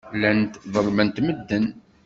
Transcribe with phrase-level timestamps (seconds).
[0.15, 1.65] Llant ḍellment medden.